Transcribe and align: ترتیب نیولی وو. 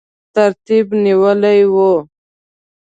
ترتیب 0.35 0.87
نیولی 1.03 1.59
وو. 1.73 1.91